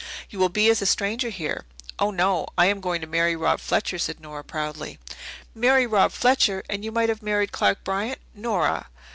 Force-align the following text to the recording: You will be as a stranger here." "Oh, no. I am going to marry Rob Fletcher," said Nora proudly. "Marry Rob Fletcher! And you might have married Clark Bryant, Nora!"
You 0.31 0.39
will 0.39 0.49
be 0.49 0.67
as 0.71 0.81
a 0.81 0.87
stranger 0.87 1.29
here." 1.29 1.63
"Oh, 1.99 2.09
no. 2.09 2.47
I 2.57 2.65
am 2.65 2.81
going 2.81 3.01
to 3.01 3.07
marry 3.07 3.35
Rob 3.35 3.59
Fletcher," 3.59 3.99
said 3.99 4.19
Nora 4.19 4.43
proudly. 4.43 4.97
"Marry 5.53 5.85
Rob 5.85 6.11
Fletcher! 6.11 6.63
And 6.67 6.83
you 6.83 6.91
might 6.91 7.09
have 7.09 7.21
married 7.21 7.51
Clark 7.51 7.83
Bryant, 7.83 8.17
Nora!" 8.33 8.87